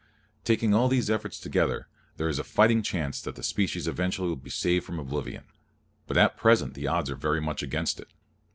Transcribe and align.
Taking 0.43 0.73
all 0.73 0.87
these 0.87 1.11
efforts 1.11 1.39
together, 1.39 1.87
there 2.17 2.27
is 2.27 2.39
a 2.39 2.43
fighting 2.43 2.81
chance 2.81 3.21
that 3.21 3.35
the 3.35 3.43
species 3.43 3.87
eventually 3.87 4.29
will 4.29 4.35
be 4.35 4.49
saved 4.49 4.83
from 4.83 4.97
oblivion, 4.99 5.43
but 6.07 6.17
at 6.17 6.37
present 6.37 6.73
the 6.73 6.87
odds 6.87 7.11
are 7.11 7.15
very 7.15 7.39
much 7.39 7.61
against 7.61 7.99
it. 7.99 8.07